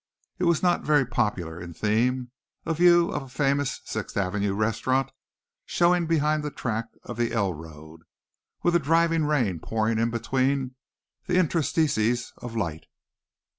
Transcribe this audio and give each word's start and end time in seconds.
It 0.39 0.45
was 0.45 0.63
not 0.63 0.81
very 0.81 1.05
popular 1.05 1.61
in 1.61 1.75
theme, 1.75 2.31
a 2.65 2.73
view 2.73 3.11
of 3.11 3.21
a 3.21 3.29
famous 3.29 3.81
Sixth 3.85 4.17
Avenue 4.17 4.55
restaurant 4.55 5.11
showing 5.63 6.07
behind 6.07 6.41
the 6.41 6.49
track 6.49 6.87
of 7.03 7.17
the 7.17 7.31
L 7.31 7.53
road, 7.53 8.01
with 8.63 8.75
a 8.75 8.79
driving 8.79 9.25
rain 9.25 9.59
pouring 9.59 9.99
in 9.99 10.09
between 10.09 10.73
the 11.27 11.35
interstices 11.37 12.33
of 12.37 12.55
light. 12.55 12.87